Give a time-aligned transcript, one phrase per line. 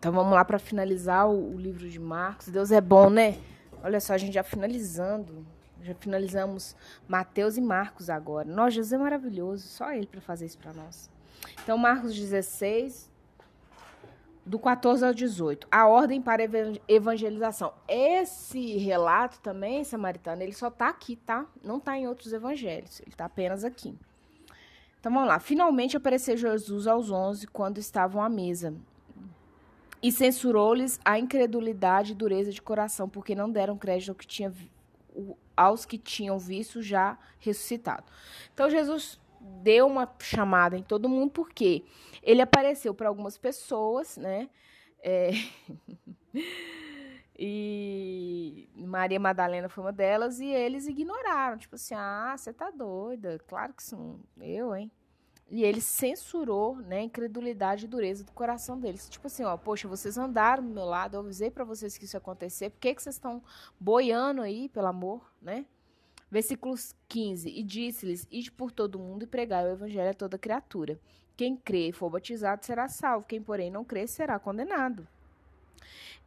[0.00, 2.48] Então vamos lá para finalizar o, o, livro de Marcos.
[2.48, 3.36] Deus é bom, né?
[3.84, 5.46] Olha só, a gente já finalizando.
[5.82, 6.74] Já finalizamos
[7.06, 8.48] Mateus e Marcos agora.
[8.48, 9.68] Nossa, Jesus é maravilhoso.
[9.68, 11.10] Só ele para fazer isso para nós.
[11.62, 13.10] Então, Marcos 16,
[14.44, 15.68] do 14 ao 18.
[15.70, 16.44] A ordem para
[16.88, 17.74] evangelização.
[17.86, 21.44] Esse relato também, samaritano, ele só está aqui, tá?
[21.62, 23.00] Não está em outros evangelhos.
[23.00, 23.94] Ele está apenas aqui.
[24.98, 25.38] Então vamos lá.
[25.38, 28.74] Finalmente apareceu Jesus aos onze quando estavam à mesa.
[30.02, 34.52] E censurou-lhes a incredulidade e dureza de coração, porque não deram crédito ao que tinha,
[35.56, 38.04] aos que tinham visto já ressuscitado.
[38.52, 39.20] Então Jesus
[39.62, 41.84] deu uma chamada em todo mundo, porque
[42.22, 44.48] ele apareceu para algumas pessoas, né?
[45.02, 45.30] É...
[47.38, 51.58] e Maria Madalena foi uma delas, e eles ignoraram.
[51.58, 53.38] Tipo assim, ah, você tá doida.
[53.46, 54.20] Claro que sim.
[54.38, 54.90] Eu, hein?
[55.50, 59.08] E ele censurou, né, a incredulidade e dureza do coração deles.
[59.08, 62.14] Tipo assim, ó, poxa, vocês andaram do meu lado, eu avisei para vocês que isso
[62.14, 62.70] ia acontecer.
[62.70, 63.42] Por que, que vocês estão
[63.78, 65.66] boiando aí, pelo amor, né?
[66.30, 67.48] Versículos 15.
[67.48, 71.00] E disse-lhes: Ide por todo mundo e pregai o evangelho a toda criatura.
[71.36, 75.08] Quem crê e for batizado será salvo, quem, porém, não crê será condenado.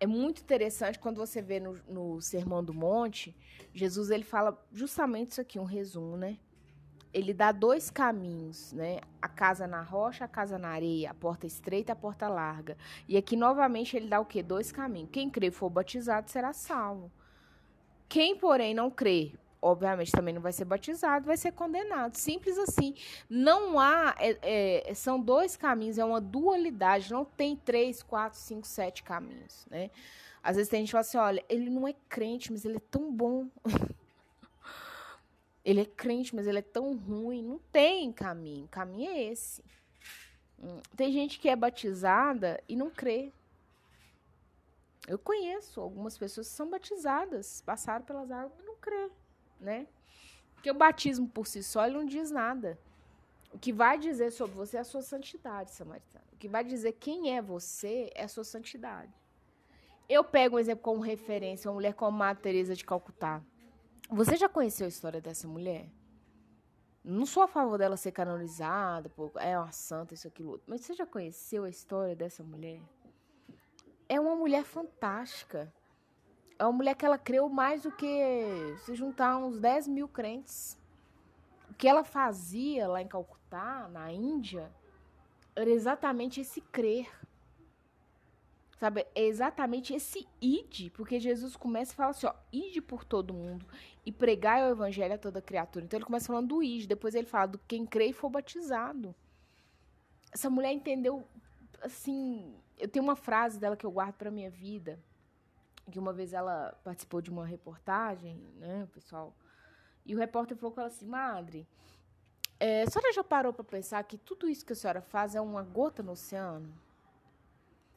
[0.00, 3.36] É muito interessante quando você vê no, no Sermão do Monte,
[3.72, 6.38] Jesus ele fala justamente isso aqui, um resumo, né?
[7.12, 9.00] Ele dá dois caminhos, né?
[9.20, 12.76] A casa na rocha, a casa na areia, a porta estreita, a porta larga.
[13.08, 14.42] E aqui novamente ele dá o quê?
[14.42, 15.10] Dois caminhos.
[15.12, 17.10] Quem crê e for batizado será salvo.
[18.08, 22.16] Quem, porém, não crê, obviamente também não vai ser batizado, vai ser condenado.
[22.16, 22.94] Simples assim.
[23.30, 24.14] Não há.
[24.18, 27.12] É, é, são dois caminhos, é uma dualidade.
[27.12, 29.90] Não tem três, quatro, cinco, sete caminhos, né?
[30.42, 32.82] Às vezes tem gente que fala assim: olha, ele não é crente, mas ele é
[32.90, 33.46] tão bom.
[35.64, 37.42] ele é crente, mas ele é tão ruim.
[37.42, 38.64] Não tem caminho.
[38.64, 39.62] O caminho é esse.
[40.58, 43.32] Hum, tem gente que é batizada e não crê.
[45.08, 49.10] Eu conheço algumas pessoas que são batizadas, passaram pelas águas e não crê
[49.62, 49.86] né?
[50.54, 52.78] Porque o batismo por si só ele não diz nada.
[53.52, 56.24] O que vai dizer sobre você é a sua santidade, samaritano.
[56.32, 59.12] O que vai dizer quem é você é a sua santidade.
[60.08, 63.42] Eu pego um exemplo como referência, uma mulher como a Teresa de Calcutá.
[64.12, 65.90] Você já conheceu a história dessa mulher?
[67.02, 70.66] Não sou a favor dela ser canonizada, pô, é uma santa, isso, aquilo, outro.
[70.68, 72.80] Mas você já conheceu a história dessa mulher?
[74.08, 75.72] É uma mulher fantástica
[76.62, 80.78] é uma mulher que ela creu mais do que se juntar uns 10 mil crentes.
[81.68, 84.70] O que ela fazia lá em Calcutá, na Índia,
[85.56, 87.10] era exatamente esse crer.
[88.82, 89.06] Sabe?
[89.14, 92.34] É exatamente esse ide, porque Jesus começa e fala assim, ó,
[92.84, 93.64] por todo mundo
[94.04, 95.84] e pregar o evangelho a toda criatura.
[95.84, 99.14] Então ele começa falando do ide, depois ele fala do quem crê e for batizado.
[100.32, 101.24] Essa mulher entendeu
[101.80, 104.98] assim, eu tenho uma frase dela que eu guardo para minha vida
[105.88, 109.32] que uma vez ela participou de uma reportagem, né, pessoal,
[110.04, 111.68] e o repórter falou com ela assim, madre,
[112.58, 115.40] é, a senhora já parou para pensar que tudo isso que a senhora faz é
[115.40, 116.68] uma gota no oceano?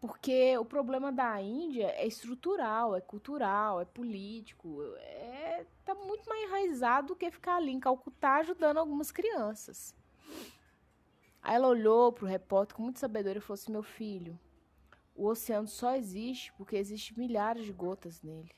[0.00, 6.42] Porque o problema da Índia é estrutural, é cultural, é político, é tá muito mais
[6.42, 9.94] enraizado do que ficar ali em Calcutá ajudando algumas crianças.
[11.40, 14.38] Aí ela olhou para o repórter com muita sabedoria e falou assim: Meu filho,
[15.14, 18.54] o oceano só existe porque existem milhares de gotas nele.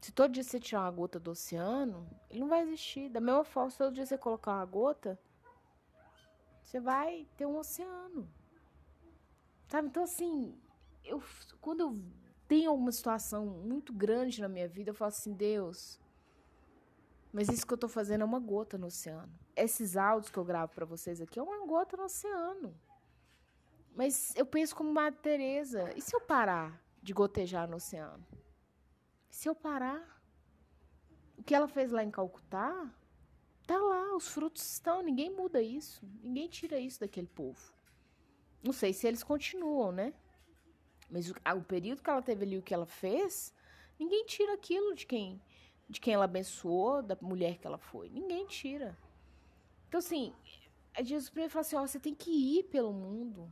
[0.00, 3.08] Se todo dia você tirar uma gota do oceano, ele não vai existir.
[3.08, 5.18] Da mesma forma, se todo dia você colocar uma gota,
[6.62, 8.30] você vai ter um oceano.
[9.66, 9.88] Sabe?
[9.88, 10.56] Então, assim,
[11.04, 11.22] eu,
[11.60, 12.02] quando eu
[12.46, 16.00] tenho alguma situação muito grande na minha vida, eu falo assim, Deus,
[17.32, 19.32] mas isso que eu tô fazendo é uma gota no oceano.
[19.54, 22.74] Esses áudios que eu gravo para vocês aqui é uma gota no oceano.
[23.94, 28.26] Mas eu penso como Madre Teresa, e se eu parar de gotejar no oceano?
[29.30, 30.22] E se eu parar?
[31.36, 32.90] O que ela fez lá em Calcutá,
[33.66, 37.75] tá lá, os frutos estão, ninguém muda isso, ninguém tira isso daquele povo.
[38.62, 40.12] Não sei se eles continuam, né?
[41.10, 43.54] Mas o, o período que ela teve ali, o que ela fez,
[43.98, 45.40] ninguém tira aquilo de quem
[45.88, 48.08] de quem ela abençoou, da mulher que ela foi.
[48.08, 48.98] Ninguém tira.
[49.88, 50.34] Então, assim,
[51.00, 53.48] Jesus primeiro fala assim: ó, você tem que ir pelo mundo.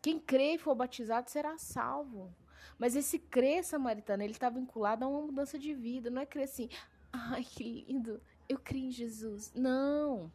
[0.00, 2.34] Quem crê e for batizado será salvo.
[2.78, 6.10] Mas esse crer samaritano, ele está vinculado a uma mudança de vida.
[6.10, 6.68] Não é crer assim,
[7.12, 9.52] ai que lindo, eu creio em Jesus.
[9.54, 10.32] Não.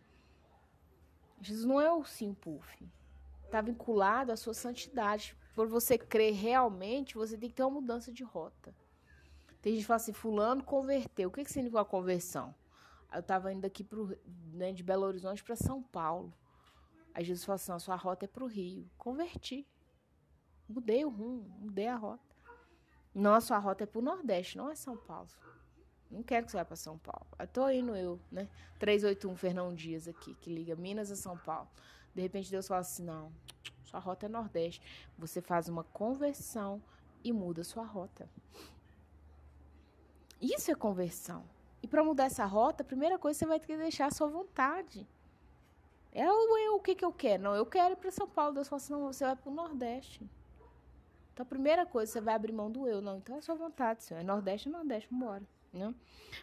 [1.42, 2.88] Jesus não é o sim puff.
[3.52, 5.36] Está vinculado à sua santidade.
[5.54, 8.74] Por você crer realmente, você tem que ter uma mudança de rota.
[9.62, 11.28] Tem gente que fala assim, fulano converteu.
[11.28, 12.56] O que, que significa a conversão?
[13.14, 14.18] Eu estava indo aqui pro,
[14.54, 16.34] né, de Belo Horizonte para São Paulo.
[17.14, 18.90] Aí Jesus falou assim: a sua rota é para o Rio.
[18.98, 19.68] Converti.
[20.66, 22.34] Mudei o rumo, mudei a rota.
[23.14, 25.28] Não, a sua rota é pro Nordeste, não é São Paulo.
[26.10, 27.28] Não quero que você vá para São Paulo.
[27.52, 28.48] Tô indo eu, né?
[28.80, 31.70] 381 Fernão Dias aqui, que liga Minas a São Paulo.
[32.14, 33.32] De repente Deus fala assim: não,
[33.84, 34.82] sua rota é Nordeste.
[35.18, 36.82] Você faz uma conversão
[37.24, 38.30] e muda sua rota.
[40.40, 41.44] Isso é conversão.
[41.84, 44.28] E para mudar essa rota, a primeira coisa você vai ter que deixar a sua
[44.28, 45.08] vontade.
[46.12, 47.44] É o eu, o que, que eu quero?
[47.44, 48.54] Não, eu quero ir para São Paulo.
[48.54, 50.30] Deus fala assim: não, você vai para o Nordeste.
[51.34, 53.02] Então, a primeira coisa, você vai abrir mão do eu.
[53.02, 54.20] Não, então é sua vontade, senhor.
[54.20, 55.44] É Nordeste, é Nordeste, vambora.
[55.72, 55.94] Né?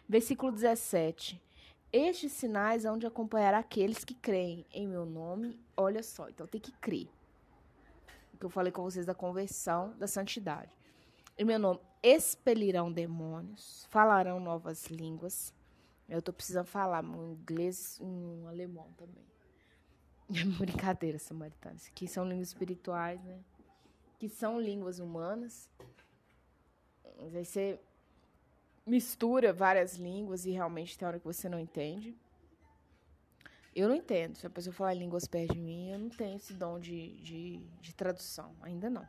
[0.07, 1.41] Versículo 17.
[1.91, 5.59] Estes sinais hão de acompanhar aqueles que creem em meu nome.
[5.75, 7.09] Olha só, então tem que crer.
[8.33, 10.71] O que eu falei com vocês da conversão, da santidade.
[11.37, 15.53] Em meu nome expelirão demônios, falarão novas línguas.
[16.07, 19.25] Eu tô precisando falar um inglês e um alemão também.
[20.57, 21.89] Brincadeira, samaritanos.
[21.89, 23.39] Que são línguas espirituais, né?
[24.17, 25.69] Que são línguas humanas.
[27.19, 27.79] Aí você
[28.89, 32.15] mistura várias línguas e realmente tem hora que você não entende.
[33.75, 34.35] Eu não entendo.
[34.35, 37.57] Se a pessoa falar línguas perto de mim, eu não tenho esse dom de, de,
[37.81, 38.55] de tradução.
[38.61, 39.07] Ainda não.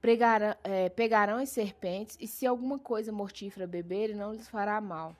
[0.00, 5.14] Pregarão, é, pegarão as serpentes, e se alguma coisa mortífera beberem, não lhes fará mal.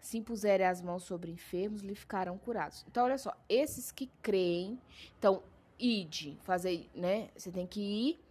[0.00, 2.84] Se impuserem as mãos sobre enfermos, lhe ficarão curados.
[2.88, 4.78] Então, olha só, esses que creem,
[5.18, 5.42] então,
[5.78, 7.28] ide, fazer, né?
[7.36, 8.24] Você tem que ir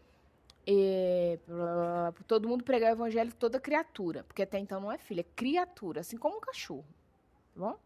[0.66, 5.20] é, para todo mundo pregar o evangelho toda criatura, porque até então não é filho,
[5.20, 6.86] é criatura, assim como um cachorro,
[7.54, 7.80] tá bom?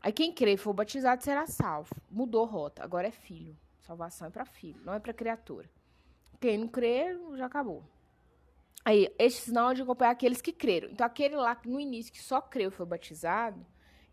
[0.00, 1.94] Aí quem crê e for batizado será salvo.
[2.10, 3.56] Mudou rota, agora é filho.
[3.80, 5.68] Salvação é para filho, não é para criatura.
[6.40, 7.84] Quem não crê, já acabou.
[8.84, 10.90] Aí, este sinal é de acompanhar aqueles que creram.
[10.90, 13.66] Então, aquele lá no início que só creu e foi batizado,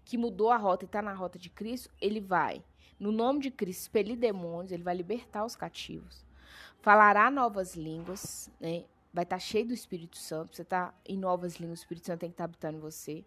[0.03, 2.63] que mudou a rota e está na rota de Cristo, ele vai,
[2.99, 6.25] no nome de Cristo, expelir demônios, ele vai libertar os cativos
[6.83, 8.83] falará novas línguas, né?
[9.13, 10.55] Vai estar tá cheio do Espírito Santo.
[10.55, 13.23] Você está em novas línguas, o Espírito Santo tem que estar tá habitando você.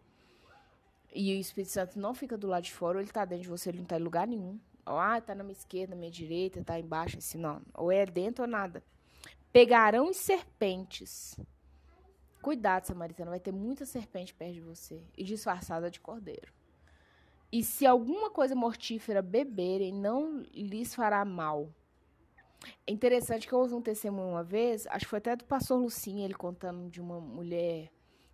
[1.12, 3.48] E o Espírito Santo não fica do lado de fora, ou ele está dentro de
[3.48, 4.60] você, ele não está em lugar nenhum.
[4.84, 7.62] Ah, está na minha esquerda, na minha direita, está embaixo, assim, não.
[7.72, 8.84] Ou é dentro ou nada.
[9.50, 11.40] Pegarão serpentes.
[12.42, 15.02] Cuidado, Samaritana, vai ter muita serpente perto de você.
[15.16, 16.52] E disfarçada de cordeiro.
[17.50, 21.72] E se alguma coisa mortífera beberem, não lhes fará mal
[22.86, 25.80] é interessante que eu ouvi um testemunho uma vez, acho que foi até do pastor
[25.80, 27.90] Lucinha, ele contando de uma mulher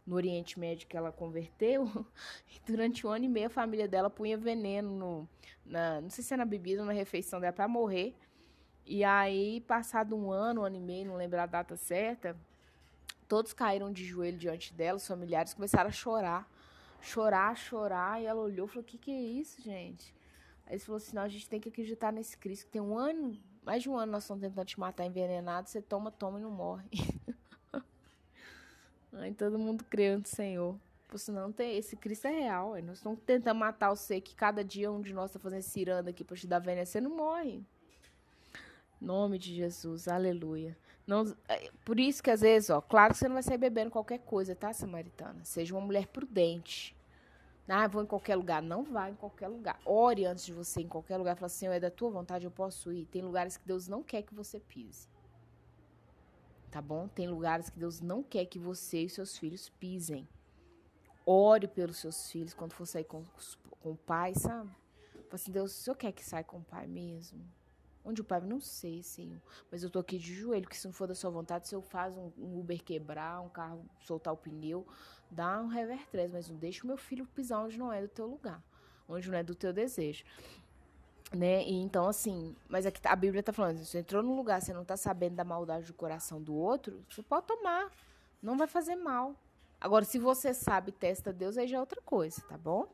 [0.06, 1.84] no Oriente Médio que ela converteu.
[2.54, 5.28] E durante um ano e meio a família dela punha veneno no,
[5.64, 8.14] na, não sei se é na bebida ou na refeição dela para morrer.
[8.84, 12.36] E aí, passado um ano, um ano e meio, não lembro a data certa,
[13.28, 16.50] todos caíram de joelho diante dela, os familiares começaram a chorar.
[17.00, 20.14] Chorar, chorar, e ela olhou e falou: O que, que é isso, gente?
[20.66, 22.96] Aí ele falou assim: Não, a gente tem que acreditar nesse Cristo, que tem um
[22.96, 26.43] ano mais de um ano nós estamos tentando te matar envenenado, você toma, toma e
[26.43, 26.88] não morre.
[29.14, 30.76] Aí todo mundo crê no Senhor.
[31.06, 32.75] Por senão tem, esse Cristo é real.
[32.82, 36.25] Nós estamos tentando matar você que cada dia um de nós está fazendo ciranda aqui
[36.25, 37.62] para te dar veneno, você não morre.
[39.00, 40.76] Nome de Jesus, aleluia.
[41.06, 43.91] Não, é, por isso que às vezes, ó, claro que você não vai sair bebendo
[43.91, 45.44] qualquer coisa, tá, samaritana?
[45.44, 46.97] Seja uma mulher prudente.
[47.69, 48.62] Ah, vou em qualquer lugar.
[48.62, 49.81] Não vá em qualquer lugar.
[49.85, 51.37] Ore antes de você ir em qualquer lugar.
[51.37, 53.06] Fala assim, é da tua vontade, eu posso ir.
[53.06, 55.09] Tem lugares que Deus não quer que você pise.
[56.70, 57.06] Tá bom?
[57.08, 60.29] Tem lugares que Deus não quer que você e seus filhos pisem.
[61.25, 63.25] Ore pelos seus filhos quando for sair com,
[63.81, 64.70] com o pai, sabe?
[65.13, 67.43] Fala assim, Deus, o senhor quer que saia com o pai mesmo?
[68.05, 69.41] Onde o pai, não sei, Senhor.
[69.71, 71.81] Mas eu tô aqui de joelho, que se não for da sua vontade, se eu
[71.81, 74.87] faço um, um Uber quebrar, um carro soltar o pneu,
[75.31, 78.27] dá um revertrez, mas não deixa o meu filho pisar onde não é do teu
[78.27, 78.63] lugar,
[79.09, 80.25] onde não é do teu desejo.
[81.32, 81.65] Né?
[81.65, 84.82] E então, assim, mas aqui a Bíblia está falando, você entrou num lugar, você não
[84.82, 87.91] está sabendo da maldade do coração do outro, você pode tomar,
[88.43, 89.35] não vai fazer mal.
[89.81, 92.87] Agora, se você sabe, testa Deus, aí já é outra coisa, tá bom?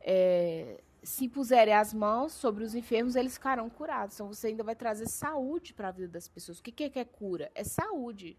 [0.00, 4.16] É, se puserem as mãos sobre os enfermos, eles ficarão curados.
[4.16, 6.58] Então, você ainda vai trazer saúde para a vida das pessoas.
[6.58, 7.50] O que, que é cura?
[7.54, 8.36] É saúde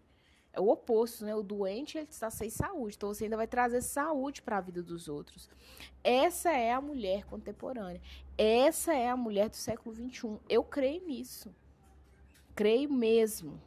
[0.56, 1.34] é o oposto, né?
[1.34, 4.82] O doente ele está sem saúde, então você ainda vai trazer saúde para a vida
[4.82, 5.50] dos outros.
[6.02, 8.00] Essa é a mulher contemporânea.
[8.38, 10.38] Essa é a mulher do século XXI.
[10.48, 11.54] Eu creio nisso.
[12.54, 13.60] Creio mesmo.